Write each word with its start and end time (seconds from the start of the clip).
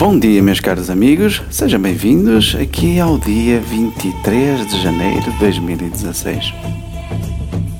Bom 0.00 0.18
dia, 0.18 0.42
meus 0.42 0.60
caros 0.60 0.88
amigos, 0.88 1.42
sejam 1.50 1.78
bem-vindos 1.78 2.56
aqui 2.58 2.98
ao 2.98 3.18
dia 3.18 3.60
23 3.60 4.66
de 4.66 4.82
janeiro 4.82 5.30
de 5.30 5.38
2016. 5.38 6.54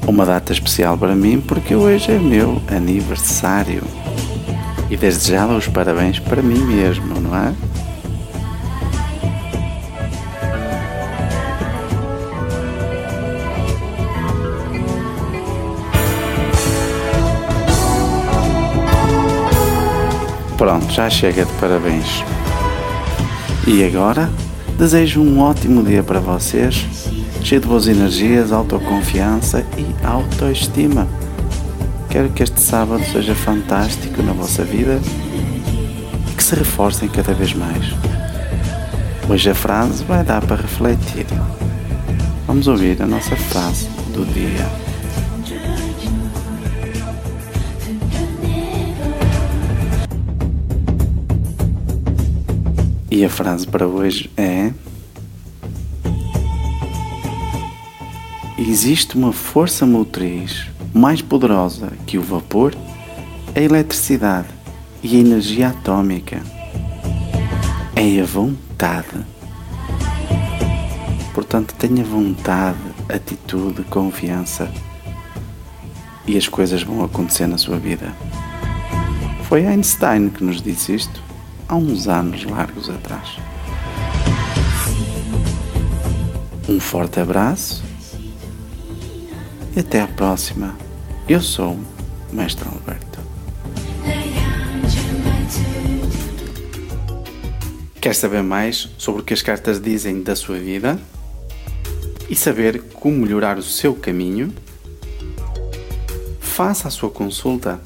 Uma 0.06 0.26
data 0.26 0.52
especial 0.52 0.98
para 0.98 1.14
mim 1.14 1.40
porque 1.40 1.74
hoje 1.74 2.12
é 2.12 2.18
meu 2.18 2.60
aniversário. 2.70 3.82
E 4.90 4.98
desde 4.98 5.30
já 5.30 5.46
os 5.46 5.66
parabéns 5.66 6.18
para 6.18 6.42
mim 6.42 6.62
mesmo, 6.62 7.18
não 7.18 7.34
é? 7.34 7.54
Pronto, 20.60 20.92
já 20.92 21.08
chega 21.08 21.46
de 21.46 21.52
parabéns. 21.54 22.22
E 23.66 23.82
agora, 23.82 24.30
desejo 24.76 25.22
um 25.22 25.40
ótimo 25.40 25.82
dia 25.82 26.02
para 26.02 26.20
vocês, 26.20 26.86
cheio 27.42 27.62
de 27.62 27.66
boas 27.66 27.88
energias, 27.88 28.52
autoconfiança 28.52 29.64
e 29.78 29.86
autoestima. 30.04 31.08
Quero 32.10 32.28
que 32.28 32.42
este 32.42 32.60
sábado 32.60 33.02
seja 33.10 33.34
fantástico 33.34 34.22
na 34.22 34.34
vossa 34.34 34.62
vida 34.62 35.00
e 36.30 36.34
que 36.34 36.44
se 36.44 36.54
reforcem 36.54 37.08
cada 37.08 37.32
vez 37.32 37.54
mais. 37.54 37.94
Hoje 39.30 39.48
a 39.48 39.54
frase 39.54 40.04
vai 40.04 40.22
dar 40.22 40.44
para 40.44 40.56
refletir. 40.60 41.24
Vamos 42.46 42.68
ouvir 42.68 43.00
a 43.00 43.06
nossa 43.06 43.34
frase 43.34 43.88
do 44.12 44.26
dia. 44.26 44.89
E 53.10 53.24
a 53.24 53.28
frase 53.28 53.66
para 53.66 53.88
hoje 53.88 54.30
é: 54.36 54.72
Existe 58.56 59.16
uma 59.16 59.32
força 59.32 59.84
motriz 59.84 60.68
mais 60.94 61.20
poderosa 61.20 61.92
que 62.06 62.16
o 62.16 62.22
vapor, 62.22 62.72
a 63.52 63.60
eletricidade 63.60 64.46
e 65.02 65.16
a 65.16 65.18
energia 65.18 65.70
atômica. 65.70 66.40
É 67.96 68.20
a 68.20 68.24
vontade. 68.24 69.26
Portanto, 71.34 71.74
tenha 71.74 72.04
vontade, 72.04 72.78
atitude, 73.08 73.82
confiança 73.84 74.70
e 76.28 76.36
as 76.36 76.46
coisas 76.46 76.84
vão 76.84 77.02
acontecer 77.02 77.48
na 77.48 77.58
sua 77.58 77.76
vida. 77.76 78.14
Foi 79.48 79.66
Einstein 79.66 80.28
que 80.28 80.44
nos 80.44 80.62
disse 80.62 80.94
isto 80.94 81.29
há 81.70 81.76
uns 81.76 82.08
anos 82.08 82.42
largos 82.42 82.90
atrás. 82.90 83.36
Um 86.68 86.80
forte 86.80 87.20
abraço 87.20 87.84
e 89.76 89.78
até 89.78 90.00
a 90.00 90.08
próxima. 90.08 90.76
Eu 91.28 91.40
sou 91.40 91.74
o 91.74 92.34
Mestre 92.34 92.68
Alberto. 92.68 93.20
Quer 98.00 98.16
saber 98.16 98.42
mais 98.42 98.88
sobre 98.98 99.22
o 99.22 99.24
que 99.24 99.32
as 99.32 99.42
cartas 99.42 99.80
dizem 99.80 100.24
da 100.24 100.34
sua 100.34 100.58
vida? 100.58 100.98
E 102.28 102.34
saber 102.34 102.82
como 102.94 103.18
melhorar 103.18 103.58
o 103.58 103.62
seu 103.62 103.94
caminho? 103.94 104.52
Faça 106.40 106.88
a 106.88 106.90
sua 106.90 107.10
consulta 107.10 107.80